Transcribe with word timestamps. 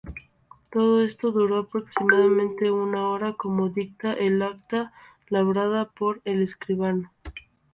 Todo 0.71 1.03
esto 1.03 1.31
duró 1.31 1.59
aproximadamente 1.59 2.71
una 2.71 3.07
hora, 3.07 3.33
como 3.33 3.69
dicta 3.69 4.13
el 4.13 4.41
acta 4.41 4.91
labrada 5.29 5.91
por 5.91 6.21
el 6.25 6.41
escribano. 6.41 7.11